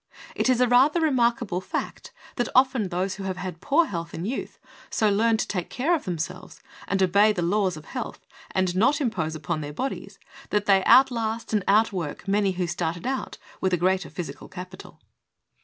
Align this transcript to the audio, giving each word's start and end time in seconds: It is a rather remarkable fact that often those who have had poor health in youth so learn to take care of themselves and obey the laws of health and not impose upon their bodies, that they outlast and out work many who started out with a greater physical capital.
It 0.35 0.49
is 0.49 0.59
a 0.59 0.67
rather 0.67 0.99
remarkable 0.99 1.61
fact 1.61 2.11
that 2.37 2.49
often 2.55 2.89
those 2.89 3.13
who 3.13 3.23
have 3.25 3.37
had 3.37 3.61
poor 3.61 3.85
health 3.85 4.15
in 4.15 4.25
youth 4.25 4.57
so 4.89 5.11
learn 5.11 5.37
to 5.37 5.47
take 5.47 5.69
care 5.69 5.93
of 5.93 6.05
themselves 6.05 6.59
and 6.87 7.03
obey 7.03 7.31
the 7.31 7.43
laws 7.43 7.77
of 7.77 7.85
health 7.85 8.25
and 8.49 8.75
not 8.75 8.99
impose 8.99 9.35
upon 9.35 9.61
their 9.61 9.73
bodies, 9.73 10.17
that 10.49 10.65
they 10.65 10.83
outlast 10.85 11.53
and 11.53 11.63
out 11.67 11.93
work 11.93 12.27
many 12.27 12.53
who 12.53 12.65
started 12.65 13.05
out 13.05 13.37
with 13.61 13.73
a 13.73 13.77
greater 13.77 14.09
physical 14.09 14.47
capital. 14.47 14.99